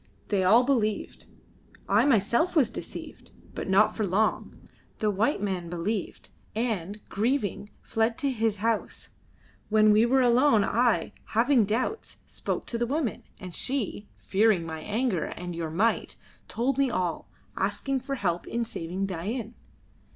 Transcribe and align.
They 0.29 0.43
all 0.43 0.63
believed; 0.63 1.27
I 1.87 2.05
myself 2.07 2.55
was 2.55 2.71
deceived, 2.71 3.33
but 3.53 3.69
not 3.69 3.95
for 3.95 4.03
long. 4.03 4.67
The 4.97 5.11
white 5.11 5.43
man 5.43 5.69
believed, 5.69 6.31
and, 6.55 6.99
grieving, 7.07 7.69
fled 7.83 8.17
to 8.17 8.31
his 8.31 8.55
house. 8.65 9.09
When 9.69 9.91
we 9.91 10.07
were 10.07 10.21
alone 10.23 10.63
I, 10.63 11.13
having 11.37 11.65
doubts, 11.65 12.17
spoke 12.25 12.65
to 12.65 12.79
the 12.79 12.87
woman, 12.87 13.21
and 13.39 13.53
she, 13.53 14.07
fearing 14.17 14.65
my 14.65 14.79
anger 14.79 15.25
and 15.25 15.55
your 15.55 15.69
might, 15.69 16.15
told 16.47 16.79
me 16.79 16.89
all, 16.89 17.29
asking 17.55 17.99
for 17.99 18.15
help 18.15 18.47
in 18.47 18.65
saving 18.65 19.05
Dain." 19.05 19.53